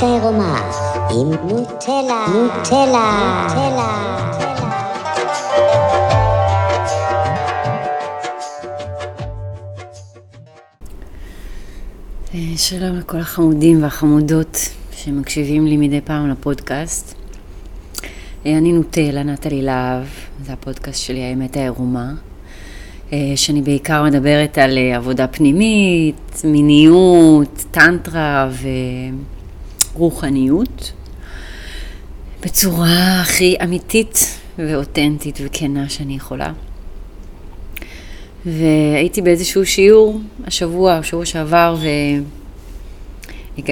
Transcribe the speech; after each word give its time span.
האמת 0.00 0.10
העירומה 0.10 0.70
עם 1.10 1.48
נוטלה, 1.48 2.26
נוטלה, 2.34 3.46
נוטלה. 3.48 4.18
אה, 12.34 12.56
שלום 12.56 12.96
לכל 12.96 13.16
החמודים 13.16 13.82
והחמודות 13.82 14.58
שמקשיבים 14.92 15.66
לי 15.66 15.76
מדי 15.76 16.00
פעם 16.00 16.30
לפודקאסט. 16.30 17.14
אה, 18.46 18.58
אני 18.58 18.72
נוטלה, 18.72 19.22
נטלי 19.22 19.62
להב, 19.62 20.04
זה 20.44 20.52
הפודקאסט 20.52 21.02
שלי, 21.02 21.22
האמת 21.22 21.56
העירומה, 21.56 22.12
אה, 23.12 23.32
שאני 23.36 23.62
בעיקר 23.62 24.04
מדברת 24.04 24.58
על 24.58 24.78
עבודה 24.96 25.26
פנימית, 25.26 26.42
מיניות, 26.44 27.64
טנטרה 27.70 28.48
ורוחניות, 29.98 30.92
בצורה 32.42 33.20
הכי 33.20 33.56
אמיתית 33.62 34.38
ואותנטית 34.58 35.38
וכנה 35.44 35.88
שאני 35.88 36.16
יכולה. 36.16 36.52
והייתי 38.46 39.22
באיזשהו 39.22 39.66
שיעור 39.66 40.20
השבוע, 40.46 40.94
השבוע 40.94 41.24
שעבר, 41.26 41.76
ו... 41.78 41.86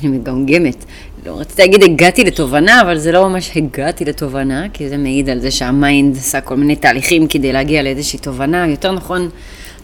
אני 0.00 0.08
מגמגמת. 0.08 0.84
לא 1.26 1.40
רציתי 1.40 1.62
להגיד 1.62 1.82
הגעתי 1.82 2.24
לתובנה, 2.24 2.80
אבל 2.80 2.98
זה 2.98 3.12
לא 3.12 3.28
ממש 3.28 3.50
הגעתי 3.56 4.04
לתובנה, 4.04 4.68
כי 4.72 4.88
זה 4.88 4.96
מעיד 4.96 5.28
על 5.28 5.40
זה 5.40 5.50
שהמיינד 5.50 6.16
עשה 6.16 6.40
כל 6.40 6.56
מיני 6.56 6.76
תהליכים 6.76 7.28
כדי 7.28 7.52
להגיע 7.52 7.82
לאיזושהי 7.82 8.18
תובנה. 8.18 8.66
יותר 8.66 8.92
נכון, 8.92 9.28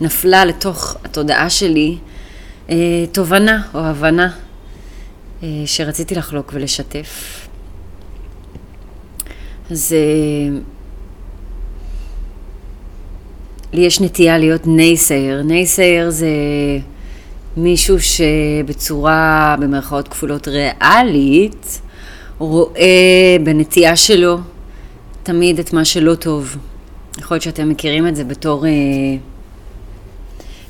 נפלה 0.01 0.45
לתוך 0.45 0.97
התודעה 1.05 1.51
שלי 1.51 1.97
תובנה 3.13 3.63
או 3.75 3.81
הבנה 3.81 4.31
אה, 5.43 5.49
שרציתי 5.67 6.15
לחלוק 6.15 6.51
ולשתף. 6.55 7.41
אז... 9.71 9.93
אה, 9.93 10.59
לי 13.73 13.81
יש 13.81 14.01
נטייה 14.01 14.39
להיות 14.39 14.67
naysayer. 14.67 15.43
naysayer 15.43 16.11
זה 16.11 16.29
מישהו 17.57 17.97
שבצורה, 18.01 19.57
במרכאות 19.61 20.09
כפולות, 20.09 20.49
ריאלית, 20.49 21.81
רואה 22.39 23.37
בנטייה 23.45 23.97
שלו 23.97 24.39
תמיד 25.23 25.59
את 25.59 25.73
מה 25.73 25.85
שלא 25.85 26.15
טוב. 26.15 26.57
יכול 27.19 27.35
להיות 27.35 27.43
שאתם 27.43 27.69
מכירים 27.69 28.09
את 28.09 28.17
זה 28.17 28.25
בתור 28.25 28.67
אה, 28.67 28.71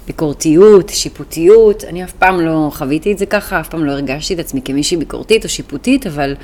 ביקורתיות, 0.07 0.89
שיפוטיות. 0.89 1.85
אני 1.85 2.05
אף 2.05 2.13
פעם 2.13 2.41
לא 2.41 2.71
חוויתי 2.75 3.13
את 3.13 3.19
זה 3.19 3.27
ככה, 3.27 3.61
אף 3.61 3.69
פעם 3.69 3.85
לא 3.85 3.93
הרגשתי 3.93 4.35
את 4.35 4.39
עצמי 4.39 4.61
כמישהי 4.65 4.97
ביקורתית 4.97 5.45
או 5.45 5.49
שיפוטית, 5.49 6.07
אבל 6.07 6.35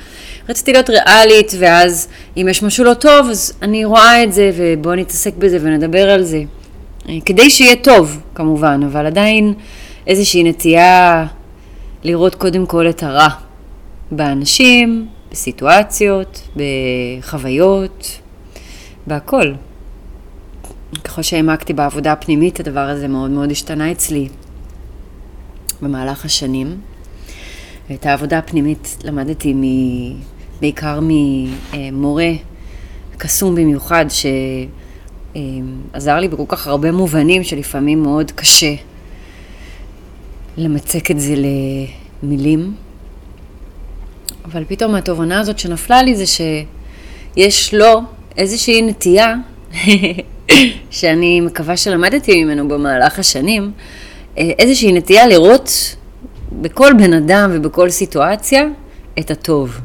רציתי 0.49 0.73
להיות 0.73 0.89
ריאלית, 0.89 1.51
ואז 1.59 2.07
אם 2.37 2.47
יש 2.49 2.63
משהו 2.63 2.83
לא 2.83 2.93
טוב, 2.93 3.29
אז 3.29 3.53
אני 3.61 3.85
רואה 3.85 4.23
את 4.23 4.33
זה, 4.33 4.51
ובואו 4.55 4.95
נתעסק 4.95 5.33
בזה 5.37 5.57
ונדבר 5.61 6.09
על 6.09 6.23
זה. 6.23 6.43
אה, 7.09 7.17
כדי 7.25 7.49
שיהיה 7.49 7.75
טוב, 7.75 8.19
כמובן, 8.35 8.81
אבל 8.85 9.05
עדיין 9.05 9.53
איזושהי 10.07 10.43
נטייה 10.43 11.25
לראות 12.03 12.35
קודם 12.35 12.65
כל 12.65 12.89
את 12.89 13.03
הרע 13.03 13.29
באנשים, 14.11 15.07
בסיטואציות, 15.31 16.47
בחוויות, 16.55 18.19
בהכל. 19.07 19.53
ככל 21.09 21.21
שהעמקתי 21.21 21.73
בעבודה 21.73 22.11
הפנימית, 22.11 22.59
הדבר 22.59 22.79
הזה 22.79 23.07
מאוד 23.07 23.31
מאוד 23.31 23.51
השתנה 23.51 23.91
אצלי 23.91 24.27
במהלך 25.81 26.25
השנים. 26.25 26.77
את 27.93 28.05
העבודה 28.05 28.37
הפנימית 28.37 28.97
למדתי 29.03 29.53
מ... 29.53 29.63
בעיקר 30.61 30.99
ממורה 31.01 32.31
קסום 33.17 33.55
במיוחד, 33.55 34.05
שעזר 35.33 36.19
לי 36.19 36.27
בכל 36.27 36.43
כך 36.47 36.67
הרבה 36.67 36.91
מובנים 36.91 37.43
שלפעמים 37.43 38.03
מאוד 38.03 38.31
קשה 38.31 38.73
למצק 40.57 41.11
את 41.11 41.19
זה 41.19 41.35
למילים. 42.23 42.73
אבל 44.45 44.63
פתאום 44.67 44.95
התובנה 44.95 45.39
הזאת 45.39 45.59
שנפלה 45.59 46.01
לי 46.03 46.15
זה 46.15 46.25
שיש 46.25 47.73
לו 47.73 48.01
איזושהי 48.37 48.81
נטייה 48.81 49.35
שאני 50.91 51.41
מקווה 51.41 51.77
שלמדתי 51.77 52.43
ממנו 52.43 52.67
במהלך 52.67 53.19
השנים, 53.19 53.71
אה, 54.37 54.51
איזושהי 54.59 54.91
נטייה 54.91 55.27
לראות 55.27 55.95
בכל 56.51 56.93
בן 56.97 57.13
אדם 57.13 57.51
ובכל 57.53 57.89
סיטואציה 57.89 58.63
את 59.19 59.31
הטוב. 59.31 59.79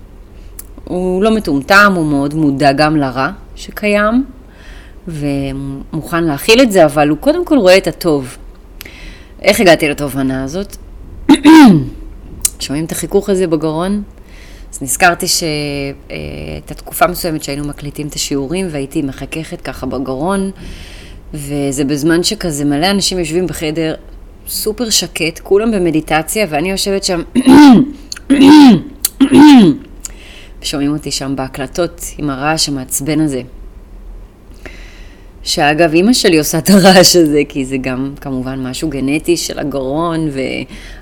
הוא 0.84 1.22
לא 1.22 1.30
מטומטם, 1.30 1.92
הוא 1.96 2.06
מאוד 2.06 2.34
מודע 2.34 2.72
גם 2.72 2.96
לרע 2.96 3.30
שקיים, 3.56 4.24
ומוכן 5.08 6.24
להכיל 6.24 6.60
את 6.60 6.72
זה, 6.72 6.84
אבל 6.84 7.08
הוא 7.08 7.18
קודם 7.18 7.44
כל 7.44 7.58
רואה 7.58 7.76
את 7.76 7.86
הטוב. 7.86 8.36
איך 9.42 9.60
הגעתי 9.60 9.88
לתובנה 9.88 10.44
הזאת? 10.44 10.76
שומעים 12.60 12.84
את 12.84 12.92
החיכוך 12.92 13.28
הזה 13.28 13.46
בגרון? 13.46 14.02
אז 14.74 14.82
נזכרתי 14.82 15.26
שהייתה 15.28 16.74
תקופה 16.74 17.06
מסוימת 17.06 17.42
שהיינו 17.42 17.64
מקליטים 17.64 18.06
את 18.06 18.14
השיעורים 18.14 18.66
והייתי 18.70 19.02
מחככת 19.02 19.60
ככה 19.60 19.86
בגרון, 19.86 20.50
וזה 21.34 21.84
בזמן 21.84 22.22
שכזה 22.22 22.64
מלא 22.64 22.90
אנשים 22.90 23.18
יושבים 23.18 23.46
בחדר 23.46 23.94
סופר 24.48 24.90
שקט, 24.90 25.38
כולם 25.38 25.70
במדיטציה, 25.70 26.46
ואני 26.50 26.70
יושבת 26.70 27.04
שם, 27.04 27.22
ושומעים 30.62 30.92
אותי 30.92 31.10
שם 31.10 31.36
בהקלטות 31.36 32.04
עם 32.18 32.30
הרעש 32.30 32.68
המעצבן 32.68 33.20
הזה. 33.20 33.42
שאגב, 35.44 35.92
אימא 35.94 36.12
שלי 36.12 36.38
עושה 36.38 36.58
את 36.58 36.70
הרעש 36.70 37.16
הזה, 37.16 37.42
כי 37.48 37.64
זה 37.64 37.76
גם 37.76 38.12
כמובן 38.20 38.66
משהו 38.66 38.88
גנטי 38.88 39.36
של 39.36 39.58
הגרון, 39.58 40.28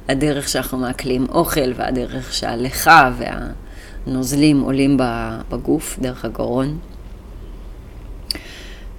והדרך 0.08 0.48
שאנחנו 0.48 0.78
מעכלים 0.78 1.26
אוכל, 1.32 1.72
והדרך 1.76 2.34
שהלכה 2.34 3.10
והנוזלים 4.06 4.60
עולים 4.60 4.97
בגוף, 5.50 5.98
דרך 6.00 6.25
הגרון. 6.25 6.78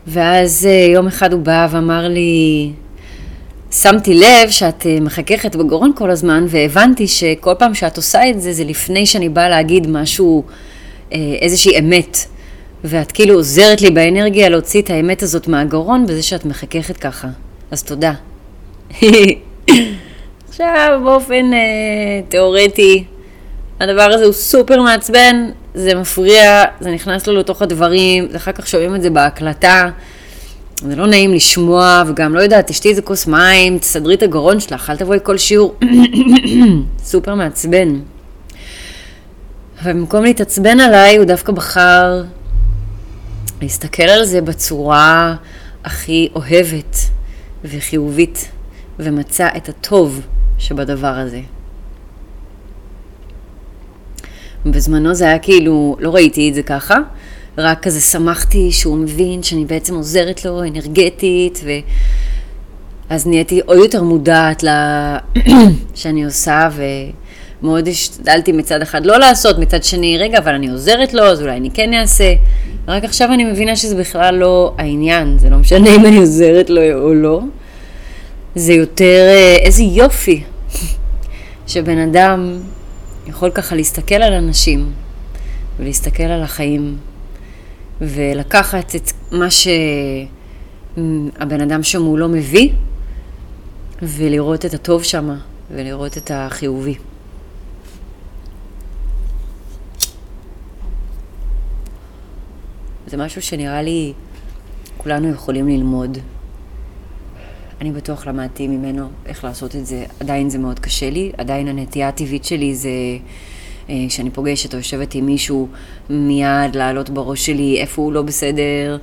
ואז 0.08 0.68
אה, 0.70 0.92
יום 0.94 1.08
אחד 1.08 1.34
הוא 1.34 1.42
בא 1.42 1.68
ואמר 1.72 2.08
לי, 2.08 2.72
שמתי 3.72 4.14
לב 4.14 4.50
שאת 4.50 4.86
אה, 4.86 4.98
מחככת 5.02 5.56
בגרון 5.56 5.92
כל 5.96 6.12
הזמן, 6.12 6.46
והבנתי 6.50 7.08
שכל 7.08 7.54
פעם 7.60 7.74
שאת 7.74 7.98
עושה 7.98 8.30
את 8.30 8.42
זה, 8.42 8.54
זה 8.54 8.64
לפני 8.64 9.06
שאני 9.06 9.30
באה 9.30 9.50
להגיד 9.50 9.88
משהו, 9.88 10.44
אה, 11.14 11.18
איזושהי 11.42 11.80
אמת. 11.80 12.18
ואת 12.84 13.12
כאילו 13.12 13.36
עוזרת 13.36 13.82
לי 13.82 13.92
באנרגיה 13.92 14.50
להוציא 14.50 14.82
את 14.82 14.90
האמת 14.90 15.24
הזאת 15.24 15.48
מהגרון 15.48 16.06
בזה 16.06 16.24
שאת 16.24 16.46
מחככת 16.46 16.98
ככה. 16.98 17.28
אז 17.72 17.84
תודה. 17.84 18.14
עכשיו, 20.50 21.02
באופן 21.04 21.54
אה, 21.54 22.22
תיאורטי, 22.30 23.04
הדבר 23.80 24.02
הזה 24.02 24.26
הוא 24.26 24.34
סופר 24.34 24.82
מעצבן, 24.82 25.50
זה 25.74 25.96
מפריע, 25.96 26.64
זה 26.80 26.92
נכנס 26.92 27.28
לו 27.28 27.40
לתוך 27.40 27.62
הדברים, 27.62 28.28
אחר 28.36 28.52
כך 28.52 28.68
שומעים 28.68 28.96
את 28.96 29.02
זה 29.02 29.10
בהקלטה. 29.10 29.90
זה 30.76 30.96
לא 30.96 31.08
נעים 31.08 31.34
לשמוע, 31.34 32.04
וגם 32.08 32.36
לא 32.36 32.42
יודעת, 32.42 32.68
תשתי 32.68 32.90
איזה 32.90 33.02
כוס 33.02 33.28
מים, 33.28 33.80
תסדרי 33.80 34.16
את 34.16 34.24
הגרון 34.24 34.60
שלך, 34.60 34.90
אל 34.90 34.98
תבואי 34.98 35.20
כל 35.24 35.38
שיעור. 35.38 35.76
סופר 37.04 37.36
מעצבן. 37.36 38.00
אבל 39.82 39.94
במקום 39.94 40.24
להתעצבן 40.24 40.80
עליי, 40.80 41.18
הוא 41.18 41.26
דווקא 41.26 41.52
בחר 41.52 42.24
להסתכל 43.64 44.04
על 44.04 44.26
זה 44.26 44.42
בצורה 44.42 45.36
הכי 45.84 46.30
אוהבת 46.36 46.98
וחיובית, 47.64 48.52
ומצא 49.00 49.48
את 49.58 49.70
הטוב 49.70 50.22
שבדבר 50.58 51.08
הזה. 51.08 51.42
בזמנו 54.66 55.14
זה 55.14 55.26
היה 55.26 55.40
כאילו, 55.40 55.98
לא 56.00 56.16
ראיתי 56.16 56.50
את 56.50 56.54
זה 56.54 56.64
ככה, 56.64 56.96
רק 57.58 57.84
כזה 57.84 58.02
שמחתי 58.02 58.72
שהוא 58.72 58.98
מבין 58.98 59.44
שאני 59.44 59.66
בעצם 59.66 59.96
עוזרת 59.96 60.46
לו 60.46 60.64
אנרגטית, 60.64 61.60
ו... 61.64 61.70
אז 63.10 63.28
נהייתי 63.28 63.62
עוד 63.66 63.78
יותר 63.78 64.04
מודעת 64.04 64.64
ל... 64.64 64.70
שאני 65.96 66.26
עושה, 66.26 66.70
ומאוד 67.64 67.88
השתדלתי 67.88 68.52
מצד 68.52 68.82
אחד 68.82 69.06
לא 69.06 69.20
לעשות, 69.20 69.60
מצד 69.60 69.84
שני, 69.84 70.18
רגע, 70.18 70.38
אבל 70.38 70.54
אני 70.54 70.70
עוזרת 70.70 71.14
לו, 71.14 71.24
אז 71.24 71.42
אולי 71.42 71.58
אני 71.58 71.72
כן 71.72 71.94
אעשה. 71.94 72.34
רק 72.88 73.04
עכשיו 73.04 73.34
אני 73.34 73.44
מבינה 73.44 73.76
שזה 73.76 73.96
בכלל 73.96 74.36
לא 74.36 74.74
העניין, 74.78 75.38
זה 75.38 75.50
לא 75.50 75.58
משנה 75.58 75.96
אם 75.96 76.06
אני 76.06 76.18
עוזרת 76.18 76.70
לו 76.70 77.02
או 77.02 77.14
לא. 77.14 77.42
זה 78.56 78.74
יותר 78.74 79.28
אה, 79.30 79.56
איזה 79.56 79.84
יופי 79.84 80.44
שבן 81.68 81.98
אדם 81.98 82.60
יכול 83.28 83.52
ככה 83.52 83.76
להסתכל 83.76 84.16
על 84.16 84.34
אנשים 84.34 84.92
ולהסתכל 85.80 86.24
על 86.24 86.44
החיים 86.44 86.98
ולקחת 88.02 88.96
את 88.96 89.12
מה 89.32 89.48
שהבן 89.50 90.32
אדם 91.62 91.84
שמולו 91.84 92.30
מביא 92.30 92.70
ולראות 94.02 94.66
את 94.66 94.74
הטוב 94.74 95.04
שם 95.04 95.30
ולראות 95.72 96.18
את 96.18 96.32
החיובי. 96.34 96.96
זה 103.14 103.18
משהו 103.18 103.42
שנראה 103.42 103.82
לי 103.82 104.14
כולנו 104.98 105.30
יכולים 105.30 105.68
ללמוד. 105.68 106.18
אני 107.82 107.92
בטוח 107.92 108.28
למדתי 108.28 108.68
ממנו 108.68 109.10
איך 109.26 109.44
לעשות 109.44 109.76
את 109.76 109.86
זה. 109.86 110.06
עדיין 110.20 110.50
זה 110.50 110.58
מאוד 110.58 110.80
קשה 110.80 111.10
לי, 111.10 111.32
עדיין 111.38 111.68
הנטייה 111.68 112.08
הטבעית 112.08 112.46
שלי 112.46 112.76
זה 112.76 112.90
אה, 113.90 113.96
כשאני 114.08 114.30
פוגשת 114.30 114.74
או 114.74 114.78
יושבת 114.78 115.16
עם 115.16 115.26
מישהו, 115.26 115.68
מיד 116.10 116.76
לעלות 116.76 117.10
בראש 117.10 117.46
שלי 117.46 117.78
איפה 117.78 118.02
הוא 118.02 118.14
לא 118.14 118.22
בסדר, 118.22 118.98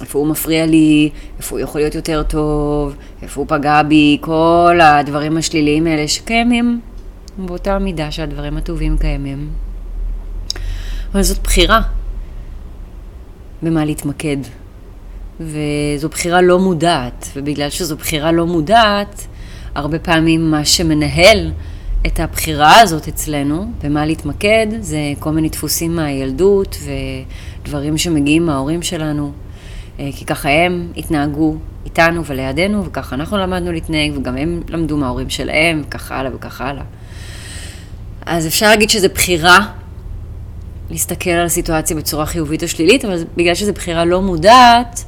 איפה 0.00 0.18
הוא 0.18 0.26
מפריע 0.26 0.66
לי, 0.66 1.10
איפה 1.38 1.56
הוא 1.56 1.60
יכול 1.60 1.80
להיות 1.80 1.94
יותר 1.94 2.22
טוב, 2.22 2.94
איפה 3.22 3.40
הוא 3.40 3.48
פגע 3.48 3.82
בי, 3.82 4.18
כל 4.20 4.78
הדברים 4.82 5.36
השליליים 5.36 5.86
האלה 5.86 6.08
שקיימים 6.08 6.80
באותה 7.38 7.78
מידה 7.78 8.10
שהדברים 8.10 8.56
הטובים 8.56 8.98
קיימים. 8.98 9.48
אבל 11.12 11.22
זאת 11.22 11.42
בחירה 11.42 11.82
במה 13.62 13.84
להתמקד. 13.84 14.36
וזו 15.40 16.08
בחירה 16.08 16.40
לא 16.40 16.58
מודעת, 16.58 17.28
ובגלל 17.36 17.70
שזו 17.70 17.96
בחירה 17.96 18.32
לא 18.32 18.46
מודעת, 18.46 19.26
הרבה 19.74 19.98
פעמים 19.98 20.50
מה 20.50 20.64
שמנהל 20.64 21.52
את 22.06 22.20
הבחירה 22.20 22.80
הזאת 22.80 23.08
אצלנו, 23.08 23.72
במה 23.82 24.06
להתמקד, 24.06 24.66
זה 24.80 24.98
כל 25.18 25.30
מיני 25.30 25.48
דפוסים 25.48 25.96
מהילדות 25.96 26.76
ודברים 27.62 27.98
שמגיעים 27.98 28.46
מההורים 28.46 28.82
שלנו, 28.82 29.32
אה, 30.00 30.10
כי 30.16 30.24
ככה 30.24 30.48
הם 30.48 30.92
התנהגו 30.96 31.56
איתנו 31.84 32.24
ולידינו, 32.24 32.84
וככה 32.84 33.14
אנחנו 33.14 33.38
למדנו 33.38 33.72
להתנהג, 33.72 34.12
וגם 34.16 34.36
הם 34.36 34.62
למדו 34.68 34.96
מההורים 34.96 35.30
שלהם, 35.30 35.82
וככה 35.86 36.16
הלאה 36.16 36.34
וככה 36.34 36.68
הלאה. 36.68 36.84
אז 38.26 38.46
אפשר 38.46 38.68
להגיד 38.68 38.90
שזו 38.90 39.08
בחירה 39.14 39.66
להסתכל 40.92 41.30
על 41.30 41.46
הסיטואציה 41.46 41.96
בצורה 41.96 42.26
חיובית 42.26 42.62
או 42.62 42.68
שלילית, 42.68 43.04
אבל 43.04 43.24
בגלל 43.36 43.54
שזו 43.54 43.72
בחירה 43.72 44.04
לא 44.04 44.22
מודעת, 44.22 45.04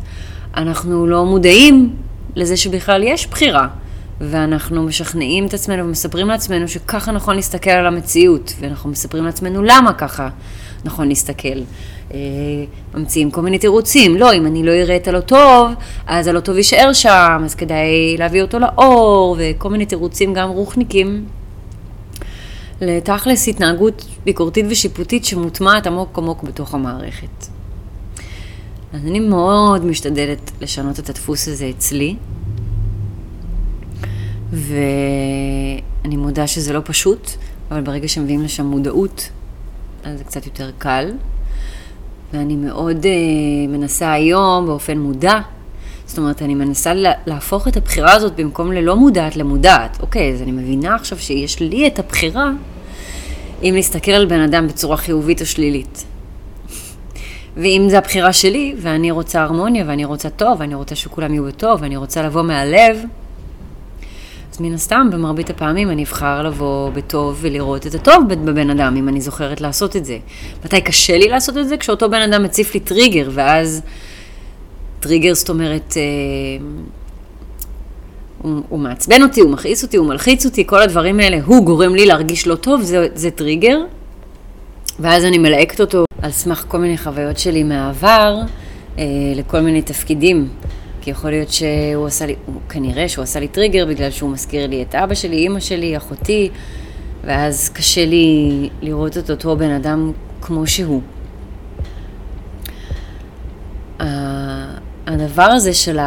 אנחנו 0.56 1.06
לא 1.06 1.24
מודעים 1.24 1.96
לזה 2.36 2.56
שבכלל 2.56 3.02
יש 3.02 3.26
בחירה. 3.26 3.68
ואנחנו 4.20 4.82
משכנעים 4.82 5.46
את 5.46 5.54
עצמנו 5.54 5.84
ומספרים 5.84 6.28
לעצמנו 6.28 6.68
שככה 6.68 7.12
נכון 7.12 7.36
להסתכל 7.36 7.70
על 7.70 7.86
המציאות, 7.86 8.52
ואנחנו 8.60 8.90
מספרים 8.90 9.24
לעצמנו 9.24 9.62
למה 9.62 9.92
ככה 9.92 10.28
נכון 10.84 11.08
להסתכל. 11.08 11.58
אה, 12.14 12.18
ממציאים 12.94 13.30
כל 13.30 13.40
מיני 13.40 13.58
תירוצים, 13.58 14.16
לא, 14.16 14.34
אם 14.34 14.46
אני 14.46 14.62
לא 14.62 14.72
אראה 14.72 14.96
את 14.96 15.08
הלא 15.08 15.20
טוב, 15.20 15.70
אז 16.06 16.26
הלא 16.26 16.40
טוב 16.40 16.56
יישאר 16.56 16.92
שם, 16.92 17.42
אז 17.44 17.54
כדאי 17.54 18.16
להביא 18.18 18.42
אותו 18.42 18.58
לאור, 18.58 19.36
וכל 19.38 19.70
מיני 19.70 19.86
תירוצים 19.86 20.34
גם 20.34 20.48
רוחניקים. 20.48 21.24
לתכלס 22.80 23.48
התנהגות 23.48 24.06
ביקורתית 24.24 24.66
ושיפוטית 24.68 25.24
שמוטמעת 25.24 25.86
עמוק 25.86 26.18
עמוק 26.18 26.42
בתוך 26.42 26.74
המערכת. 26.74 27.46
אז 28.92 29.06
אני 29.06 29.20
מאוד 29.20 29.84
משתדלת 29.84 30.50
לשנות 30.60 30.98
את 30.98 31.10
הדפוס 31.10 31.48
הזה 31.48 31.70
אצלי, 31.76 32.16
ואני 34.52 36.16
מודה 36.16 36.46
שזה 36.46 36.72
לא 36.72 36.80
פשוט, 36.84 37.30
אבל 37.70 37.80
ברגע 37.80 38.08
שמביאים 38.08 38.42
לשם 38.42 38.66
מודעות, 38.66 39.30
אז 40.04 40.18
זה 40.18 40.24
קצת 40.24 40.46
יותר 40.46 40.70
קל. 40.78 41.10
ואני 42.32 42.56
מאוד 42.56 43.04
uh, 43.04 43.68
מנסה 43.68 44.12
היום 44.12 44.66
באופן 44.66 44.98
מודע, 44.98 45.40
זאת 46.06 46.18
אומרת, 46.18 46.42
אני 46.42 46.54
מנסה 46.54 46.92
להפוך 47.26 47.68
את 47.68 47.76
הבחירה 47.76 48.12
הזאת 48.12 48.36
במקום 48.36 48.72
ללא 48.72 48.96
מודעת 48.96 49.36
למודעת. 49.36 49.98
אוקיי, 50.00 50.32
אז 50.32 50.42
אני 50.42 50.52
מבינה 50.52 50.94
עכשיו 50.94 51.18
שיש 51.18 51.60
לי 51.60 51.86
את 51.86 51.98
הבחירה 51.98 52.50
אם 53.62 53.72
להסתכל 53.74 54.12
על 54.12 54.26
בן 54.26 54.40
אדם 54.40 54.68
בצורה 54.68 54.96
חיובית 54.96 55.40
או 55.40 55.46
שלילית. 55.46 56.04
ואם 57.56 57.86
זו 57.90 57.96
הבחירה 57.96 58.32
שלי, 58.32 58.74
ואני 58.78 59.10
רוצה 59.10 59.42
הרמוניה, 59.42 59.84
ואני 59.86 60.04
רוצה 60.04 60.30
טוב, 60.30 60.60
ואני 60.60 60.74
רוצה 60.74 60.94
שכולם 60.94 61.34
יהיו 61.34 61.44
בטוב, 61.44 61.82
ואני 61.82 61.96
רוצה 61.96 62.22
לבוא 62.22 62.42
מהלב, 62.42 62.96
אז 64.52 64.60
מן 64.60 64.74
הסתם, 64.74 65.08
במרבית 65.12 65.50
הפעמים 65.50 65.90
אני 65.90 66.04
אבחר 66.04 66.42
לבוא 66.42 66.90
בטוב 66.90 67.38
ולראות 67.40 67.86
את 67.86 67.94
הטוב 67.94 68.24
בבן 68.28 68.70
אדם, 68.70 68.96
אם 68.96 69.08
אני 69.08 69.20
זוכרת 69.20 69.60
לעשות 69.60 69.96
את 69.96 70.04
זה. 70.04 70.18
מתי 70.64 70.80
קשה 70.80 71.18
לי 71.18 71.28
לעשות 71.28 71.58
את 71.58 71.68
זה? 71.68 71.76
כשאותו 71.76 72.10
בן 72.10 72.20
אדם 72.20 72.42
מציף 72.42 72.74
לי 72.74 72.80
טריגר, 72.80 73.30
ואז 73.32 73.82
טריגר 75.04 75.34
זאת 75.34 75.48
אומרת, 75.48 75.94
אה, 75.96 76.02
הוא, 78.42 78.62
הוא 78.68 78.78
מעצבן 78.78 79.22
אותי, 79.22 79.40
הוא 79.40 79.50
מכעיס 79.50 79.82
אותי, 79.82 79.96
הוא 79.96 80.06
מלחיץ 80.06 80.44
אותי, 80.44 80.66
כל 80.66 80.82
הדברים 80.82 81.20
האלה, 81.20 81.38
הוא 81.44 81.64
גורם 81.64 81.94
לי 81.94 82.06
להרגיש 82.06 82.46
לא 82.46 82.54
טוב, 82.54 82.82
זה, 82.82 83.06
זה 83.14 83.30
טריגר. 83.30 83.78
ואז 85.00 85.24
אני 85.24 85.38
מלהקת 85.38 85.80
אותו 85.80 86.04
על 86.22 86.30
סמך 86.30 86.64
כל 86.68 86.78
מיני 86.78 86.98
חוויות 86.98 87.38
שלי 87.38 87.62
מהעבר, 87.62 88.40
אה, 88.98 89.04
לכל 89.34 89.60
מיני 89.60 89.82
תפקידים. 89.82 90.48
כי 91.00 91.10
יכול 91.10 91.30
להיות 91.30 91.50
שהוא 91.50 92.06
עשה 92.06 92.26
לי, 92.26 92.34
כנראה 92.68 93.08
שהוא 93.08 93.22
עשה 93.22 93.40
לי 93.40 93.48
טריגר 93.48 93.86
בגלל 93.86 94.10
שהוא 94.10 94.30
מזכיר 94.30 94.66
לי 94.66 94.82
את 94.82 94.94
אבא 94.94 95.14
שלי, 95.14 95.36
אימא 95.36 95.60
שלי, 95.60 95.96
אחותי, 95.96 96.50
ואז 97.24 97.68
קשה 97.68 98.04
לי 98.04 98.68
לראות 98.82 99.18
את 99.18 99.30
אותו 99.30 99.56
בן 99.56 99.70
אדם 99.70 100.12
כמו 100.40 100.66
שהוא. 100.66 101.00
הדבר 105.20 105.42
הזה 105.42 105.74
של 105.74 105.98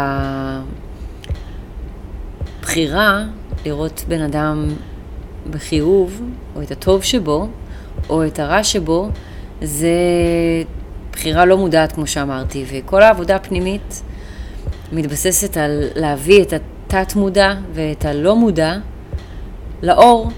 הבחירה 2.61 3.23
לראות 3.65 4.03
בן 4.07 4.21
אדם 4.21 4.65
בחיוב, 5.51 6.21
או 6.55 6.61
את 6.61 6.71
הטוב 6.71 7.03
שבו, 7.03 7.47
או 8.09 8.25
את 8.27 8.39
הרע 8.39 8.63
שבו, 8.63 9.09
זה 9.61 9.93
בחירה 11.11 11.45
לא 11.45 11.57
מודעת, 11.57 11.91
כמו 11.91 12.07
שאמרתי, 12.07 12.65
וכל 12.71 13.03
העבודה 13.03 13.35
הפנימית 13.35 14.01
מתבססת 14.91 15.57
על 15.57 15.83
להביא 15.95 16.41
את 16.41 16.53
התת-מודע 16.53 17.53
ואת 17.73 18.05
הלא-מודע 18.05 18.75
לאור, 19.83 20.31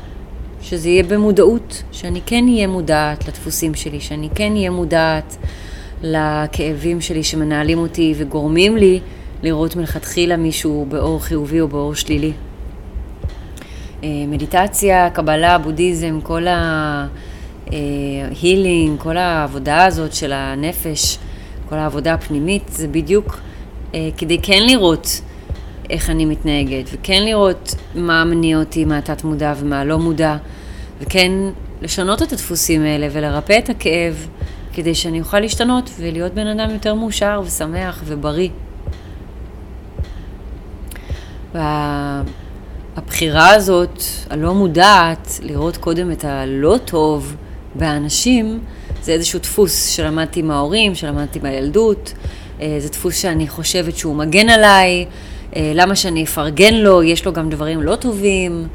שזה 0.62 0.90
יהיה 0.90 1.04
במודעות, 1.04 1.84
שאני 1.92 2.22
כן 2.26 2.44
אהיה 2.48 2.68
מודעת 2.68 3.28
לדפוסים 3.28 3.74
שלי, 3.74 4.00
שאני 4.00 4.30
כן 4.36 4.52
אהיה 4.52 4.70
מודעת 4.70 5.38
לכאבים 6.04 7.02
שלי 7.02 7.24
שמנהלים 7.24 7.78
אותי 7.78 8.14
וגורמים 8.18 8.78
לי 8.78 9.00
לראות 9.44 9.76
מלכתחילה 9.76 10.38
מישהו 10.38 10.86
באור 10.90 11.24
חיובי 11.24 11.62
או 11.62 11.68
באור 11.68 11.96
שלילי. 11.96 12.32
אה, 14.04 14.10
מדיטציה, 14.28 15.10
קבלה, 15.10 15.58
בודהיזם, 15.58 16.20
כל 16.24 16.46
ההילינג, 17.72 19.00
כל 19.00 19.18
העבודה 19.18 19.86
הזאת 19.86 20.14
של 20.14 20.32
הנפש, 20.34 21.18
כל 21.70 21.76
העבודה 21.76 22.14
הפנימית, 22.14 22.64
זה 22.68 22.88
בדיוק 22.88 23.40
אה, 23.96 24.10
כדי 24.18 24.38
כן 24.42 24.64
לראות 24.68 25.22
איך 25.90 26.10
אני 26.10 26.26
מתנהגת, 26.26 26.90
וכן 26.94 27.24
לראות 27.26 27.76
מה 27.96 28.26
מניע 28.26 28.60
אותי 28.60 28.86
מהתת 28.86 29.24
מודע 29.24 29.54
ומה 29.58 29.84
לא 29.86 30.00
מודע, 30.00 30.38
וכן 31.02 31.32
לשנות 31.82 32.22
את 32.22 32.32
הדפוסים 32.32 32.84
האלה 32.84 33.08
ולרפא 33.12 33.58
את 33.58 33.70
הכאב, 33.70 34.28
כדי 34.80 34.96
שאני 34.96 35.20
אוכל 35.20 35.40
להשתנות 35.40 35.90
ולהיות 36.00 36.34
בן 36.34 36.48
אדם 36.48 36.70
יותר 36.72 36.94
מאושר 36.94 37.42
ושמח 37.46 38.02
ובריא. 38.06 38.50
והבחירה 42.96 43.54
הזאת, 43.54 44.04
הלא 44.30 44.54
מודעת, 44.54 45.40
לראות 45.44 45.78
קודם 45.78 46.12
את 46.12 46.26
הלא 46.26 46.78
טוב 46.86 47.36
באנשים, 47.76 48.60
זה 49.02 49.12
איזשהו 49.12 49.40
דפוס 49.40 49.88
שלמדתי 49.90 50.42
מההורים, 50.42 50.96
שלמדתי 50.96 51.40
בילדות, 51.40 52.14
אה, 52.62 52.76
זה 52.80 52.90
דפוס 52.90 53.16
שאני 53.22 53.48
חושבת 53.48 53.98
שהוא 53.98 54.16
מגן 54.16 54.50
עליי, 54.50 55.06
אה, 55.56 55.72
למה 55.76 55.96
שאני 55.96 56.24
אפרגן 56.24 56.74
לו, 56.74 57.04
יש 57.04 57.26
לו 57.26 57.34
גם 57.34 57.50
דברים 57.50 57.82
לא 57.82 57.96
טובים. 57.96 58.68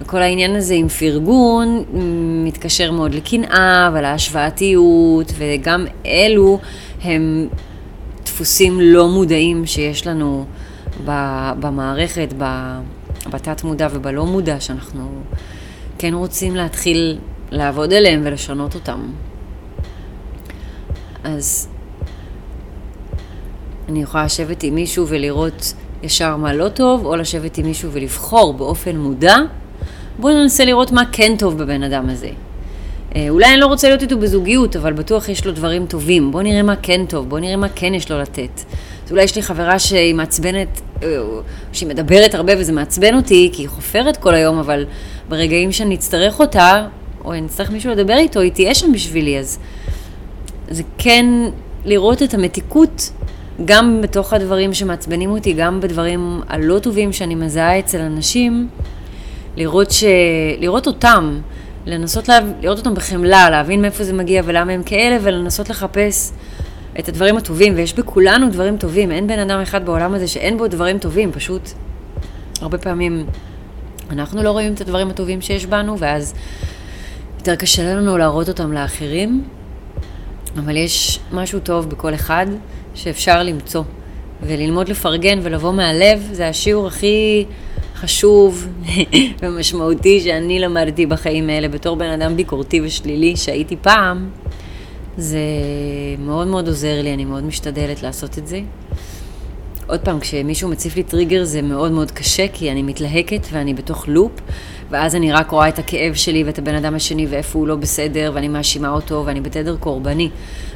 וכל 0.00 0.22
העניין 0.22 0.56
הזה 0.56 0.74
עם 0.74 0.88
פרגון 0.88 1.84
מתקשר 2.44 2.92
מאוד 2.92 3.14
לקנאה 3.14 3.90
ולהשוואתיות, 3.92 5.32
וגם 5.38 5.86
אלו 6.06 6.58
הם 7.02 7.48
דפוסים 8.24 8.80
לא 8.80 9.08
מודעים 9.08 9.66
שיש 9.66 10.06
לנו 10.06 10.44
במערכת, 11.60 12.34
בתת 13.30 13.64
מודע 13.64 13.88
ובלא 13.92 14.26
מודע, 14.26 14.60
שאנחנו 14.60 15.10
כן 15.98 16.14
רוצים 16.14 16.56
להתחיל 16.56 17.18
לעבוד 17.50 17.92
עליהם 17.92 18.20
ולשנות 18.24 18.74
אותם. 18.74 19.00
אז 21.24 21.68
אני 23.88 24.02
יכולה 24.02 24.24
לשבת 24.24 24.62
עם 24.62 24.74
מישהו 24.74 25.08
ולראות 25.08 25.74
ישר 26.02 26.36
מה 26.36 26.52
לא 26.52 26.68
טוב, 26.68 27.04
או 27.04 27.16
לשבת 27.16 27.58
עם 27.58 27.66
מישהו 27.66 27.92
ולבחור 27.92 28.54
באופן 28.54 28.96
מודע. 28.96 29.36
בואי 30.18 30.34
ננסה 30.34 30.64
לראות 30.64 30.92
מה 30.92 31.02
כן 31.12 31.36
טוב 31.38 31.58
בבן 31.58 31.82
אדם 31.82 32.08
הזה. 32.08 32.28
אה, 33.16 33.26
אולי 33.28 33.46
אני 33.52 33.60
לא 33.60 33.66
רוצה 33.66 33.88
להיות 33.88 34.02
איתו 34.02 34.18
בזוגיות, 34.18 34.76
אבל 34.76 34.92
בטוח 34.92 35.28
יש 35.28 35.46
לו 35.46 35.52
דברים 35.52 35.86
טובים. 35.86 36.32
בואו 36.32 36.42
נראה 36.42 36.62
מה 36.62 36.76
כן 36.76 37.06
טוב, 37.06 37.28
בואו 37.28 37.40
נראה 37.40 37.56
מה 37.56 37.68
כן 37.74 37.94
יש 37.94 38.10
לו 38.10 38.18
לתת. 38.18 38.60
אז 39.06 39.12
אולי 39.12 39.22
יש 39.22 39.36
לי 39.36 39.42
חברה 39.42 39.78
שהיא 39.78 40.14
מעצבנת, 40.14 40.80
אה, 41.02 41.08
שהיא 41.72 41.88
מדברת 41.88 42.34
הרבה 42.34 42.52
וזה 42.58 42.72
מעצבן 42.72 43.14
אותי, 43.14 43.50
כי 43.52 43.62
היא 43.62 43.68
חופרת 43.68 44.16
כל 44.16 44.34
היום, 44.34 44.58
אבל 44.58 44.86
ברגעים 45.28 45.72
שאני 45.72 45.94
אצטרך 45.94 46.40
אותה, 46.40 46.86
או 47.24 47.32
אני 47.32 47.46
אצטרך 47.46 47.70
מישהו 47.70 47.90
לדבר 47.90 48.16
איתו, 48.16 48.40
היא 48.40 48.52
תהיה 48.52 48.74
שם 48.74 48.92
בשבילי, 48.92 49.38
אז 49.38 49.58
זה 50.68 50.82
כן 50.98 51.26
לראות 51.84 52.22
את 52.22 52.34
המתיקות 52.34 53.10
גם 53.64 54.00
בתוך 54.02 54.32
הדברים 54.32 54.74
שמעצבנים 54.74 55.30
אותי, 55.30 55.52
גם 55.52 55.80
בדברים 55.80 56.40
הלא 56.48 56.78
טובים 56.78 57.12
שאני 57.12 57.34
מזהה 57.34 57.78
אצל 57.78 58.00
אנשים, 58.00 58.68
לראות, 59.58 59.90
ש... 59.90 60.04
לראות 60.58 60.86
אותם, 60.86 61.40
לנסות 61.86 62.28
לה... 62.28 62.38
לראות 62.60 62.78
אותם 62.78 62.94
בחמלה, 62.94 63.50
להבין 63.50 63.82
מאיפה 63.82 64.04
זה 64.04 64.12
מגיע 64.12 64.42
ולמה 64.44 64.72
הם 64.72 64.82
כאלה, 64.82 65.16
ולנסות 65.22 65.70
לחפש 65.70 66.32
את 66.98 67.08
הדברים 67.08 67.36
הטובים, 67.36 67.72
ויש 67.76 67.94
בכולנו 67.94 68.50
דברים 68.50 68.76
טובים, 68.76 69.10
אין 69.10 69.26
בן 69.26 69.38
אדם 69.38 69.60
אחד 69.60 69.86
בעולם 69.86 70.14
הזה 70.14 70.28
שאין 70.28 70.58
בו 70.58 70.68
דברים 70.68 70.98
טובים, 70.98 71.32
פשוט 71.32 71.70
הרבה 72.60 72.78
פעמים 72.78 73.26
אנחנו 74.10 74.42
לא 74.42 74.50
רואים 74.50 74.72
את 74.74 74.80
הדברים 74.80 75.10
הטובים 75.10 75.40
שיש 75.40 75.66
בנו, 75.66 75.98
ואז 75.98 76.34
יותר 77.38 77.56
קשה 77.56 77.94
לנו 77.94 78.18
להראות 78.18 78.48
אותם 78.48 78.72
לאחרים, 78.72 79.44
אבל 80.58 80.76
יש 80.76 81.20
משהו 81.32 81.60
טוב 81.60 81.88
בכל 81.90 82.14
אחד 82.14 82.46
שאפשר 82.94 83.42
למצוא, 83.42 83.82
וללמוד 84.42 84.88
לפרגן 84.88 85.38
ולבוא 85.42 85.72
מהלב, 85.72 86.28
זה 86.32 86.48
השיעור 86.48 86.86
הכי 86.86 87.44
חשוב 88.00 88.66
ומשמעותי 89.42 90.20
שאני 90.20 90.58
למדתי 90.58 91.06
בחיים 91.06 91.50
האלה 91.50 91.68
בתור 91.68 91.96
בן 91.96 92.10
אדם 92.10 92.36
ביקורתי 92.36 92.80
ושלילי 92.80 93.36
שהייתי 93.36 93.76
פעם. 93.82 94.30
זה 95.16 95.38
מאוד 96.18 96.46
מאוד 96.46 96.68
עוזר 96.68 97.02
לי, 97.02 97.14
אני 97.14 97.24
מאוד 97.24 97.44
משתדלת 97.44 98.02
לעשות 98.02 98.38
את 98.38 98.46
זה. 98.46 98.60
עוד 99.86 100.00
פעם, 100.00 100.20
כשמישהו 100.20 100.68
מציף 100.68 100.96
לי 100.96 101.02
טריגר 101.02 101.44
זה 101.44 101.62
מאוד 101.62 101.92
מאוד 101.92 102.10
קשה, 102.10 102.46
כי 102.52 102.72
אני 102.72 102.82
מתלהקת 102.82 103.46
ואני 103.52 103.74
בתוך 103.74 104.08
לופ, 104.08 104.32
ואז 104.90 105.14
אני 105.14 105.32
רק 105.32 105.50
רואה 105.50 105.68
את 105.68 105.78
הכאב 105.78 106.14
שלי 106.14 106.44
ואת 106.44 106.58
הבן 106.58 106.74
אדם 106.74 106.94
השני 106.94 107.26
ואיפה 107.26 107.58
הוא 107.58 107.68
לא 107.68 107.76
בסדר, 107.76 108.32
ואני 108.34 108.48
מאשימה 108.48 108.88
אותו, 108.90 109.22
ואני 109.26 109.40
בתדר 109.40 109.76
קורבני. 109.76 110.30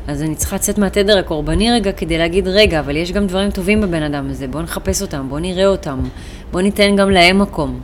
אז 0.06 0.22
אני 0.22 0.34
צריכה 0.34 0.56
לצאת 0.56 0.78
מהתדר 0.78 1.18
הקורבני 1.18 1.72
רגע 1.72 1.92
כדי 1.92 2.18
להגיד, 2.18 2.48
רגע, 2.48 2.80
אבל 2.80 2.96
יש 2.96 3.12
גם 3.12 3.26
דברים 3.26 3.50
טובים 3.50 3.80
בבן 3.80 4.02
אדם 4.02 4.30
הזה, 4.30 4.48
בואו 4.48 4.62
נחפש 4.62 5.02
אותם, 5.02 5.26
בואו 5.28 5.40
נראה 5.40 5.66
אותם, 5.66 6.00
בואו 6.50 6.62
ניתן 6.62 6.96
גם 6.96 7.10
להם 7.10 7.38
מקום. 7.38 7.80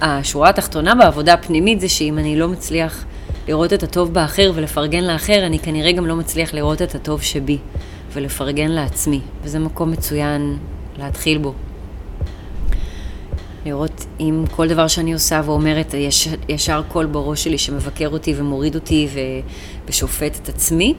והשורה 0.00 0.48
התחתונה 0.48 0.94
בעבודה 0.94 1.32
הפנימית 1.32 1.80
זה 1.80 1.88
שאם 1.88 2.18
אני 2.18 2.36
לא 2.36 2.48
מצליח 2.48 3.04
לראות 3.48 3.72
את 3.72 3.82
הטוב 3.82 4.14
באחר 4.14 4.52
ולפרגן 4.54 5.04
לאחר, 5.04 5.46
אני 5.46 5.58
כנראה 5.58 5.92
גם 5.92 6.06
לא 6.06 6.16
מצליח 6.16 6.54
לראות 6.54 6.82
את 6.82 6.94
הטוב 6.94 7.22
שבי 7.22 7.58
ולפרגן 8.12 8.70
לעצמי, 8.70 9.20
וזה 9.42 9.58
מקום 9.58 9.90
מצוין 9.90 10.58
להתחיל 10.98 11.38
בו. 11.38 11.54
לראות 13.66 14.06
אם 14.20 14.44
כל 14.50 14.68
דבר 14.68 14.88
שאני 14.88 15.12
עושה 15.12 15.40
ואומרת, 15.44 15.94
יש, 15.94 16.28
ישר 16.48 16.82
קול 16.88 17.06
בראש 17.06 17.44
שלי 17.44 17.58
שמבקר 17.58 18.08
אותי 18.08 18.34
ומוריד 18.36 18.74
אותי 18.74 19.08
ו, 19.14 19.18
ושופט 19.88 20.38
את 20.42 20.48
עצמי, 20.48 20.94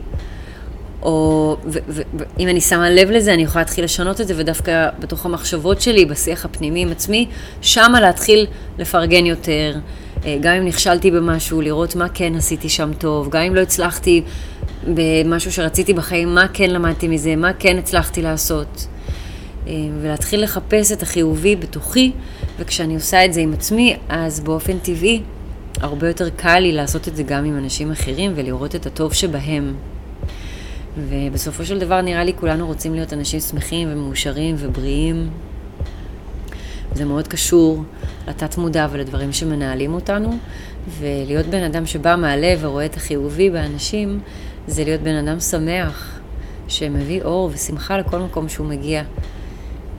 או 1.02 1.58
ואם 1.66 2.48
אני 2.48 2.62
שמה 2.62 2.90
לב 2.90 3.12
לזה, 3.12 3.34
אני 3.34 3.42
יכולה 3.42 3.62
להתחיל 3.62 3.84
לשנות 3.84 4.22
את 4.22 4.28
זה, 4.28 4.34
ודווקא 4.38 4.90
בתוך 5.00 5.26
המחשבות 5.26 5.82
שלי, 5.82 6.06
בשיח 6.06 6.46
הפנימי 6.46 6.82
עם 6.82 6.92
עצמי, 6.92 7.28
שמה 7.62 8.02
להתחיל 8.02 8.46
לפרגן 8.78 9.26
יותר, 9.26 9.76
אה, 10.26 10.38
גם 10.42 10.54
אם 10.54 10.66
נכשלתי 10.66 11.12
במשהו, 11.12 11.62
לראות 11.62 11.96
מה 11.96 12.10
כן 12.10 12.36
עשיתי 12.36 12.70
שם 12.70 12.92
טוב, 12.98 13.30
גם 13.30 13.42
אם 13.42 13.56
לא 13.56 13.60
הצלחתי 13.60 14.22
במשהו 14.88 15.52
שרציתי 15.52 15.94
בחיים, 15.94 16.36
מה 16.36 16.48
כן 16.54 16.70
למדתי 16.70 17.08
מזה, 17.08 17.36
מה 17.36 17.54
כן 17.54 17.78
הצלחתי 17.78 18.22
לעשות. 18.22 18.88
אה, 19.68 19.74
ולהתחיל 20.02 20.44
לחפש 20.44 20.92
את 20.92 21.02
החיובי 21.02 21.56
בתוכי, 21.56 22.12
וכשאני 22.60 22.96
עושה 22.96 23.26
את 23.26 23.34
זה 23.34 23.42
עם 23.42 23.54
עצמי, 23.54 23.96
אז 24.10 24.40
באופן 24.40 24.80
טבעי, 24.80 25.22
הרבה 25.82 26.08
יותר 26.08 26.30
קל 26.30 26.60
לי 26.60 26.72
לעשות 26.72 27.08
את 27.08 27.16
זה 27.16 27.24
גם 27.24 27.46
עם 27.46 27.58
אנשים 27.58 27.92
אחרים 27.92 28.32
ולראות 28.36 28.76
את 28.76 28.86
הטוב 28.86 29.14
שבהם. 29.14 29.76
ובסופו 30.98 31.66
של 31.66 31.80
דבר 31.80 32.02
נראה 32.02 32.24
לי 32.24 32.34
כולנו 32.40 32.68
רוצים 32.68 32.94
להיות 32.94 33.14
אנשים 33.14 33.40
שמחים 33.40 33.88
ומאושרים 33.92 34.56
ובריאים. 34.60 35.30
זה 36.94 37.06
מאוד 37.06 37.28
קשור 37.28 37.84
לתת 38.28 38.58
מודע 38.58 38.88
ולדברים 38.92 39.34
שמנהלים 39.34 39.94
אותנו, 39.94 40.38
ולהיות 41.00 41.46
בן 41.46 41.64
אדם 41.64 41.86
שבא 41.86 42.16
מהלב 42.16 42.60
ורואה 42.62 42.86
את 42.86 42.98
החיובי 42.98 43.50
באנשים, 43.50 44.20
זה 44.68 44.84
להיות 44.84 45.02
בן 45.02 45.16
אדם 45.16 45.40
שמח, 45.40 46.20
שמביא 46.68 47.22
אור 47.24 47.50
ושמחה 47.54 47.98
לכל 47.98 48.20
מקום 48.20 48.50
שהוא 48.50 48.68
מגיע. 48.68 49.04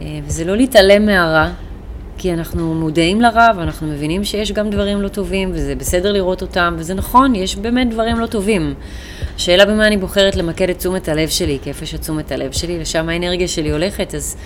אה, 0.03 0.19
וזה 0.27 0.45
לא 0.45 0.57
להתעלם 0.57 1.07
מהרע, 1.07 1.51
כי 2.19 2.33
אנחנו 2.33 2.75
מודעים 2.75 3.21
לרע 3.21 3.49
ואנחנו 3.57 3.87
מבינים 3.87 4.25
שיש 4.25 4.53
גם 4.53 4.71
דברים 4.71 5.03
לא 5.03 5.09
טובים, 5.09 5.51
וזה 5.53 5.75
בסדר 5.75 6.13
לראות 6.13 6.43
אותם, 6.43 6.75
וזה 6.79 6.95
נכון, 6.95 7.35
יש 7.35 7.57
באמת 7.57 7.91
דברים 7.91 8.19
לא 8.19 8.27
טובים. 8.27 8.75
השאלה 9.37 9.65
במה 9.65 9.87
אני 9.87 9.97
בוחרת 9.97 10.37
למקד 10.37 10.71
את 10.71 10.79
תשומת 10.79 11.09
הלב 11.09 11.29
שלי, 11.29 11.59
כי 11.63 11.69
איפה 11.69 11.87
שתשומת 11.87 12.33
הלב 12.33 12.53
שלי, 12.53 12.79
לשם 12.79 13.09
האנרגיה 13.09 13.49
שלי 13.49 13.71
הולכת, 13.71 14.15
אז 14.15 14.37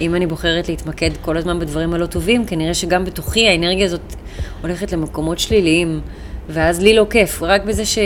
אם 0.00 0.14
אני 0.14 0.26
בוחרת 0.26 0.68
להתמקד 0.68 1.10
כל 1.22 1.36
הזמן 1.36 1.58
בדברים 1.58 1.94
הלא 1.94 2.06
טובים, 2.06 2.46
כנראה 2.46 2.74
שגם 2.74 3.04
בתוכי 3.04 3.48
האנרגיה 3.48 3.86
הזאת 3.86 4.14
הולכת 4.62 4.92
למקומות 4.92 5.38
שליליים, 5.38 6.00
ואז 6.48 6.82
לי 6.82 6.94
לא 6.94 7.06
כיף, 7.10 7.42
רק 7.42 7.64
בזה 7.64 7.86
ש... 7.86 7.98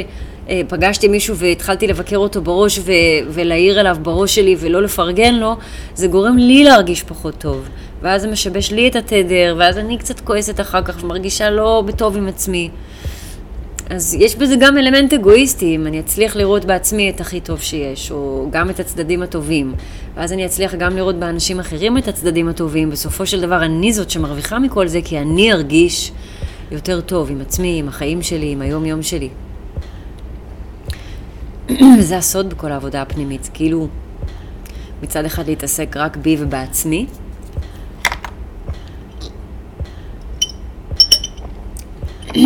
פגשתי 0.69 1.09
מישהו 1.09 1.37
והתחלתי 1.37 1.87
לבקר 1.87 2.17
אותו 2.17 2.43
בראש 2.43 2.79
ו- 2.79 2.93
ולהעיר 3.29 3.81
אליו 3.81 3.97
בראש 4.03 4.35
שלי 4.35 4.57
ולא 4.59 4.83
לפרגן 4.83 5.35
לו, 5.35 5.57
זה 5.95 6.07
גורם 6.07 6.39
לי 6.39 6.65
להרגיש 6.65 7.03
פחות 7.03 7.35
טוב. 7.39 7.69
ואז 8.03 8.23
זה 8.23 8.29
משבש 8.29 8.73
לי 8.73 8.89
את 8.89 8.97
התדר, 8.97 9.55
ואז 9.59 9.79
אני 9.79 9.99
קצת 9.99 10.21
כועסת 10.21 10.61
אחר 10.61 10.83
כך 10.83 11.05
ומרגישה 11.05 11.51
לא 11.51 11.83
בטוב 11.87 12.17
עם 12.17 12.29
עצמי. 12.29 12.71
אז 13.91 14.15
יש 14.15 14.37
בזה 14.37 14.57
גם 14.57 14.79
אלמנט 14.79 15.13
אגואיסטי, 15.13 15.77
אם 15.77 15.87
אני 15.87 16.01
אצליח 16.01 16.37
לראות 16.37 16.65
בעצמי 16.65 17.11
את 17.11 17.21
הכי 17.21 17.41
טוב 17.41 17.61
שיש, 17.61 18.11
או 18.11 18.49
גם 18.51 18.71
את 18.71 18.81
הצדדים 18.81 19.23
הטובים, 19.23 19.75
ואז 20.17 20.33
אני 20.33 20.47
אצליח 20.47 20.75
גם 20.75 20.97
לראות 20.97 21.17
באנשים 21.17 21.61
אחרים 21.61 21.99
את 21.99 22.09
הצדדים 22.09 22.49
הטובים, 22.49 22.91
בסופו 22.91 23.27
של 23.27 23.41
דבר 23.41 23.63
אני 23.65 23.93
זאת 23.93 24.11
שמרוויחה 24.11 24.59
מכל 24.59 24.87
זה, 24.87 25.01
כי 25.05 25.19
אני 25.19 25.53
ארגיש 25.53 26.13
יותר 26.71 27.01
טוב 27.01 27.31
עם 27.31 27.41
עצמי, 27.41 27.79
עם 27.79 27.89
החיים 27.89 28.23
שלי, 28.23 28.53
עם 28.53 28.63
היום-יום 28.63 29.03
שלי. 29.03 29.29
וזה 31.99 32.17
הסוד 32.17 32.50
בכל 32.50 32.73
העבודה 32.73 33.02
הפנימית, 33.02 33.50
כאילו 33.55 33.88
מצד 35.02 35.25
אחד 35.25 35.47
להתעסק 35.47 35.97
רק 35.97 36.17
בי 36.17 36.37
ובעצמי, 36.38 37.07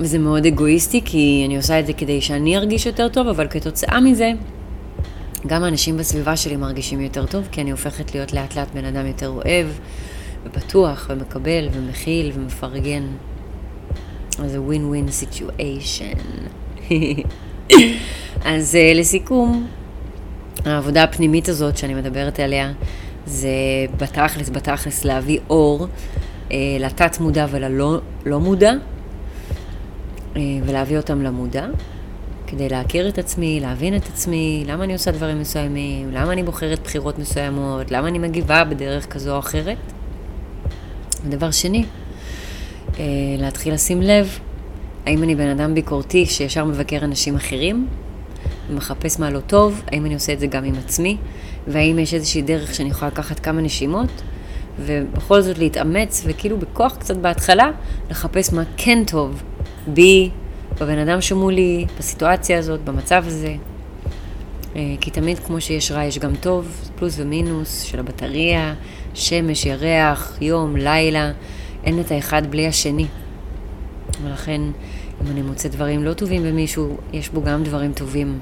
וזה 0.00 0.18
מאוד 0.18 0.46
אגואיסטי, 0.46 1.00
כי 1.04 1.42
אני 1.46 1.56
עושה 1.56 1.80
את 1.80 1.86
זה 1.86 1.92
כדי 1.92 2.20
שאני 2.20 2.56
ארגיש 2.56 2.86
יותר 2.86 3.08
טוב, 3.08 3.28
אבל 3.28 3.48
כתוצאה 3.48 4.00
מזה, 4.00 4.30
גם 5.46 5.64
האנשים 5.64 5.96
בסביבה 5.96 6.36
שלי 6.36 6.56
מרגישים 6.56 7.00
יותר 7.00 7.26
טוב, 7.26 7.48
כי 7.52 7.60
אני 7.60 7.70
הופכת 7.70 8.14
להיות 8.14 8.32
לאט 8.32 8.56
לאט 8.56 8.68
בן 8.74 8.84
אדם 8.84 9.06
יותר 9.06 9.28
אוהב, 9.28 9.66
ובטוח, 10.44 11.06
ומקבל, 11.10 11.68
ומכיל, 11.72 12.30
ומפרגן. 12.34 13.02
זה 14.46 14.60
ווין 14.60 14.84
ווין 14.84 15.10
סיטואשן. 15.10 16.18
אז 18.44 18.74
uh, 18.74 18.98
לסיכום, 18.98 19.66
העבודה 20.64 21.02
הפנימית 21.02 21.48
הזאת 21.48 21.76
שאני 21.76 21.94
מדברת 21.94 22.40
עליה, 22.40 22.72
זה 23.26 23.48
בתכלס, 23.96 24.48
בתכלס 24.48 25.04
להביא 25.04 25.38
אור 25.50 25.86
אה, 26.52 26.56
לתת 26.80 27.20
מודע 27.20 27.46
וללא 27.50 27.98
לא 28.26 28.40
מודע, 28.40 28.72
אה, 30.36 30.42
ולהביא 30.64 30.96
אותם 30.96 31.22
למודע, 31.22 31.66
כדי 32.46 32.68
להכיר 32.68 33.08
את 33.08 33.18
עצמי, 33.18 33.60
להבין 33.60 33.96
את 33.96 34.06
עצמי, 34.06 34.64
למה 34.66 34.84
אני 34.84 34.92
עושה 34.92 35.10
דברים 35.10 35.40
מסוימים, 35.40 36.10
למה 36.12 36.32
אני 36.32 36.42
בוחרת 36.42 36.78
בחירות 36.84 37.18
מסוימות, 37.18 37.90
למה 37.90 38.08
אני 38.08 38.18
מגיבה 38.18 38.64
בדרך 38.64 39.06
כזו 39.06 39.34
או 39.34 39.38
אחרת. 39.38 39.76
ודבר 41.24 41.50
שני, 41.50 41.84
אה, 42.98 43.04
להתחיל 43.38 43.74
לשים 43.74 44.02
לב 44.02 44.38
האם 45.08 45.22
אני 45.22 45.34
בן 45.34 45.48
אדם 45.48 45.74
ביקורתי 45.74 46.26
שישר 46.26 46.64
מבקר 46.64 46.98
אנשים 47.04 47.36
אחרים? 47.36 47.86
ומחפש 48.70 49.20
מה 49.20 49.30
לא 49.30 49.40
טוב, 49.40 49.82
האם 49.86 50.06
אני 50.06 50.14
עושה 50.14 50.32
את 50.32 50.40
זה 50.40 50.46
גם 50.46 50.64
עם 50.64 50.74
עצמי, 50.84 51.16
והאם 51.66 51.98
יש 51.98 52.14
איזושהי 52.14 52.42
דרך 52.42 52.74
שאני 52.74 52.88
יכולה 52.88 53.10
לקחת 53.10 53.40
כמה 53.40 53.60
נשימות? 53.60 54.22
ובכל 54.78 55.40
זאת 55.40 55.58
להתאמץ, 55.58 56.22
וכאילו 56.26 56.58
בכוח 56.58 56.96
קצת 56.96 57.16
בהתחלה, 57.16 57.70
לחפש 58.10 58.52
מה 58.52 58.62
כן 58.76 59.04
טוב 59.06 59.42
בי, 59.86 60.30
בבן 60.80 60.98
אדם 60.98 61.20
שמולי, 61.20 61.86
בסיטואציה 61.98 62.58
הזאת, 62.58 62.80
במצב 62.84 63.24
הזה. 63.26 63.54
אה, 64.76 64.94
כי 65.00 65.10
תמיד 65.10 65.38
כמו 65.38 65.60
שיש 65.60 65.92
רע 65.92 66.04
יש 66.04 66.18
גם 66.18 66.34
טוב, 66.40 66.90
פלוס 66.96 67.14
ומינוס 67.18 67.82
של 67.82 67.98
הבטריה, 67.98 68.74
שמש, 69.14 69.66
ירח, 69.66 70.38
יום, 70.40 70.76
לילה, 70.76 71.32
אין 71.84 72.00
את 72.00 72.10
האחד 72.10 72.50
בלי 72.50 72.66
השני. 72.66 73.06
ולכן, 74.22 74.60
אם 75.24 75.30
אני 75.30 75.42
מוצא 75.42 75.68
דברים 75.68 76.04
לא 76.04 76.14
טובים 76.14 76.42
במישהו, 76.42 76.96
יש 77.12 77.28
בו 77.28 77.42
גם 77.42 77.62
דברים 77.64 77.92
טובים. 77.92 78.38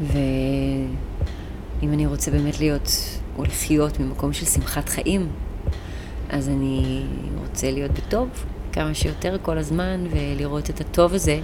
ואם 0.00 1.92
אני 1.92 2.06
רוצה 2.06 2.30
באמת 2.30 2.60
להיות 2.60 2.90
או 3.38 3.44
לחיות 3.44 4.00
ממקום 4.00 4.32
של 4.32 4.46
שמחת 4.46 4.88
חיים, 4.88 5.28
אז 6.28 6.48
אני 6.48 7.02
רוצה 7.38 7.70
להיות 7.70 7.90
בטוב, 7.90 8.28
כמה 8.72 8.94
שיותר 8.94 9.36
כל 9.42 9.58
הזמן, 9.58 10.04
ולראות 10.10 10.70
את 10.70 10.80
הטוב 10.80 11.14
הזה 11.14 11.40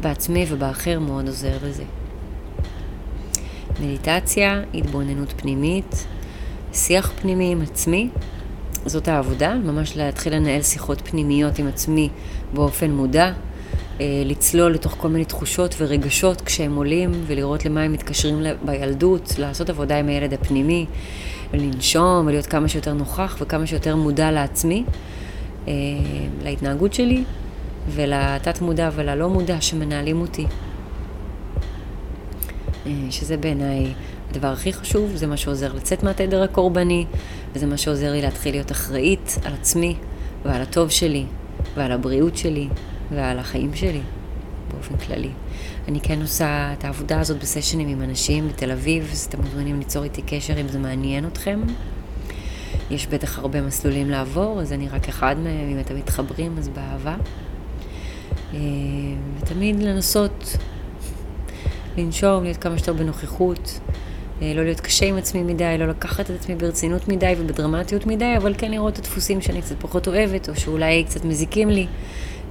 בעצמי 0.00 0.46
ובאחר 0.48 1.00
מאוד 1.00 1.26
עוזר 1.26 1.56
לזה. 1.62 1.84
מדיטציה, 3.80 4.62
התבוננות 4.74 5.34
פנימית, 5.36 6.06
שיח 6.72 7.12
פנימי 7.20 7.52
עם 7.52 7.62
עצמי, 7.62 8.08
זאת 8.86 9.08
העבודה, 9.08 9.54
ממש 9.54 9.96
להתחיל 9.96 10.34
לנהל 10.34 10.62
שיחות 10.62 11.00
פנימיות 11.00 11.58
עם 11.58 11.68
עצמי 11.68 12.08
באופן 12.54 12.90
מודע, 12.90 13.32
אה, 14.00 14.22
לצלול 14.24 14.72
לתוך 14.72 14.94
כל 14.98 15.08
מיני 15.08 15.24
תחושות 15.24 15.74
ורגשות 15.78 16.40
כשהם 16.40 16.76
עולים, 16.76 17.12
ולראות 17.26 17.64
למה 17.64 17.82
הם 17.82 17.92
מתקשרים 17.92 18.42
בילדות, 18.64 19.34
לעשות 19.38 19.70
עבודה 19.70 19.98
עם 19.98 20.08
הילד 20.08 20.32
הפנימי, 20.32 20.86
לנשום 21.52 22.26
ולהיות 22.26 22.46
כמה 22.46 22.68
שיותר 22.68 22.92
נוכח 22.92 23.36
וכמה 23.40 23.66
שיותר 23.66 23.96
מודע 23.96 24.30
לעצמי, 24.30 24.84
אה, 25.68 25.72
להתנהגות 26.42 26.94
שלי 26.94 27.24
ולתת 27.88 28.60
מודע 28.60 28.90
וללא 28.94 29.28
מודע 29.28 29.60
שמנהלים 29.60 30.20
אותי. 30.20 30.46
אה, 32.86 32.92
שזה 33.10 33.36
בעיניי 33.36 33.92
הדבר 34.30 34.48
הכי 34.48 34.72
חשוב, 34.72 35.10
זה 35.14 35.26
מה 35.26 35.36
שעוזר 35.36 35.72
לצאת 35.72 36.02
מהתדר 36.02 36.42
הקורבני, 36.42 37.06
וזה 37.54 37.66
מה 37.66 37.76
שעוזר 37.76 38.12
לי 38.12 38.22
להתחיל 38.22 38.54
להיות 38.54 38.72
אחראית 38.72 39.38
על 39.44 39.52
עצמי 39.54 39.96
ועל 40.44 40.62
הטוב 40.62 40.90
שלי 40.90 41.24
ועל 41.74 41.92
הבריאות 41.92 42.36
שלי 42.36 42.68
ועל 43.10 43.38
החיים 43.38 43.74
שלי 43.74 44.00
באופן 44.70 44.96
כללי. 44.96 45.30
אני 45.88 46.00
כן 46.00 46.20
עושה 46.22 46.72
את 46.78 46.84
העבודה 46.84 47.20
הזאת 47.20 47.38
בסשנים 47.38 47.88
עם 47.88 48.02
אנשים 48.02 48.48
בתל 48.48 48.70
אביב, 48.70 49.08
אז 49.12 49.26
אתם 49.28 49.40
מוזמנים 49.40 49.78
ליצור 49.78 50.04
איתי 50.04 50.22
קשר 50.22 50.60
אם 50.60 50.68
זה 50.68 50.78
מעניין 50.78 51.26
אתכם. 51.26 51.60
יש 52.90 53.06
בטח 53.06 53.38
הרבה 53.38 53.62
מסלולים 53.62 54.10
לעבור, 54.10 54.60
אז 54.60 54.72
אני 54.72 54.88
רק 54.88 55.08
אחד 55.08 55.36
מהם, 55.38 55.70
אם 55.72 55.80
אתם 55.80 55.96
מתחברים 55.96 56.58
אז 56.58 56.68
באהבה. 56.68 57.16
אה, 58.54 58.58
ותמיד 59.38 59.82
לנסות 59.82 60.56
לנשום, 61.96 62.44
להיות 62.44 62.56
כמה 62.56 62.78
שיותר 62.78 62.92
בנוכחות, 62.92 63.80
לא 64.42 64.64
להיות 64.64 64.80
קשה 64.80 65.06
עם 65.06 65.16
עצמי 65.16 65.42
מדי, 65.42 65.76
לא 65.78 65.86
לקחת 65.86 66.30
את 66.30 66.34
עצמי 66.40 66.54
ברצינות 66.54 67.08
מדי 67.08 67.34
ובדרמטיות 67.38 68.06
מדי, 68.06 68.34
אבל 68.36 68.54
כן 68.58 68.70
לראות 68.70 68.92
את 68.92 68.98
הדפוסים 68.98 69.40
שאני 69.40 69.62
קצת 69.62 69.76
פחות 69.78 70.08
אוהבת, 70.08 70.48
או 70.48 70.56
שאולי 70.56 71.04
קצת 71.04 71.24
מזיקים 71.24 71.70
לי, 71.70 71.86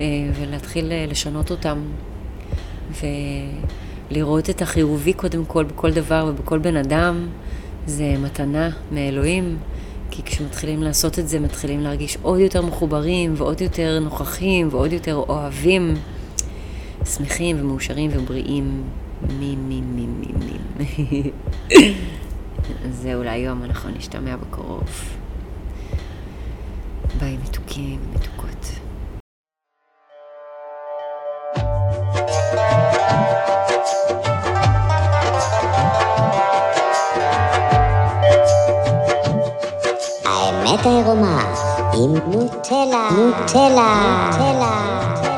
אה, 0.01 0.05
ולהתחיל 0.33 0.91
אה, 0.91 1.05
לשנות 1.09 1.51
אותם. 1.51 1.79
ולראות 4.11 4.49
את 4.49 4.61
החיובי 4.61 5.13
קודם 5.13 5.45
כל 5.45 5.63
בכל 5.63 5.91
דבר 5.91 6.25
ובכל 6.29 6.59
בן 6.59 6.77
אדם, 6.77 7.27
זה 7.85 8.15
מתנה 8.23 8.69
מאלוהים. 8.91 9.57
כי 10.11 10.23
כשמתחילים 10.23 10.83
לעשות 10.83 11.19
את 11.19 11.29
זה, 11.29 11.39
מתחילים 11.39 11.79
להרגיש 11.79 12.17
עוד 12.21 12.39
יותר 12.39 12.61
מחוברים 12.61 13.33
ועוד 13.37 13.61
יותר 13.61 13.99
נוכחים 13.99 14.67
ועוד 14.71 14.93
יותר 14.93 15.15
אוהבים, 15.15 15.95
שמחים 17.05 17.57
ומאושרים 17.59 18.11
ובריאים. 18.13 18.83
מי, 19.39 19.55
מי, 19.55 19.81
מי, 19.81 20.05
מי, 20.05 20.27
מי. 20.79 21.31
זהו 22.91 23.23
להיום, 23.23 23.63
אנחנו 23.63 23.89
נשתמע 23.89 24.35
בקרוב. 24.35 24.89
ביי 27.19 27.37
מתוקים, 27.43 27.99
מתוקות. 28.13 28.65
האמת 40.25 40.85
העירומה 40.85 41.53
עם 41.93 42.13
נוטלה, 42.31 43.09
נוטלה, 43.11 44.27
נוטלה. 44.31 45.28